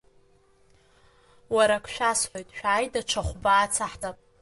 Уара, 1.55 1.73
ак 1.79 1.85
шәасҳәоит, 1.93 2.49
шәааи 2.57 2.87
даҽа 2.93 3.21
хәба 3.27 3.51
ацаҳҵап! 3.57 4.17